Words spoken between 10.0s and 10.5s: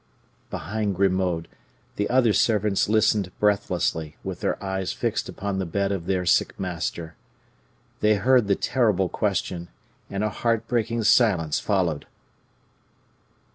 and a